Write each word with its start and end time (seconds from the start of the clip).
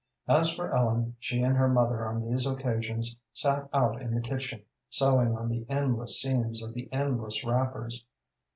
As 0.27 0.51
for 0.51 0.75
Ellen, 0.75 1.15
she 1.19 1.41
and 1.43 1.55
her 1.55 1.67
mother 1.69 2.03
on 2.07 2.25
these 2.25 2.47
occasions 2.47 3.15
sat 3.33 3.69
out 3.71 4.01
in 4.01 4.15
the 4.15 4.19
kitchen, 4.21 4.63
sewing 4.89 5.37
on 5.37 5.47
the 5.47 5.63
endless 5.69 6.19
seams 6.19 6.63
of 6.65 6.73
the 6.73 6.89
endless 6.91 7.45
wrappers. 7.45 8.03